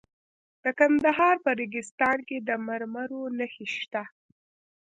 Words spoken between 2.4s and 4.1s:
د مرمرو نښې شته.